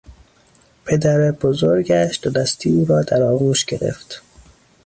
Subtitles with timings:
[0.85, 4.21] پدر بزرگش دودستی او را در آغوش گرفت.